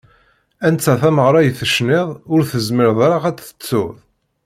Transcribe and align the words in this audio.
Anta 0.67 0.93
tameɣra 1.01 1.39
i 1.43 1.51
tecniḍ, 1.59 2.09
ur 2.33 2.41
tezmireḍ 2.49 2.99
ara 3.05 3.17
ad 3.29 3.35
tt-tettuḍ? 3.37 3.95